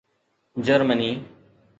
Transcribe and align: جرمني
جرمني 0.65 1.09